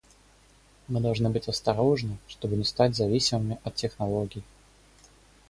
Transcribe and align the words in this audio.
Мы 0.87 0.99
должны 0.99 1.29
быть 1.29 1.47
осторожны, 1.47 2.17
чтобы 2.27 2.55
не 2.57 2.63
стать 2.63 2.95
зависимыми 2.95 3.59
от 3.63 3.75
технологий. 3.75 4.43